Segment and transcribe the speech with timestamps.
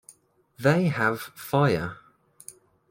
[0.57, 1.97] They have fire.